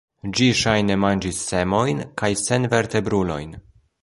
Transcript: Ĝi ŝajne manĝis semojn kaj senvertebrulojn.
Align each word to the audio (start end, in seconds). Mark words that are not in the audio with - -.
Ĝi 0.37 0.45
ŝajne 0.59 0.95
manĝis 1.03 1.43
semojn 1.51 2.01
kaj 2.23 2.33
senvertebrulojn. 2.47 3.55